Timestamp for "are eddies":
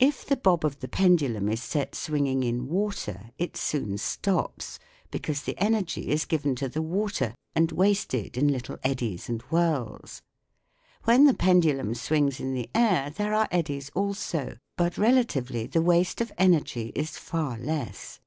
13.32-13.90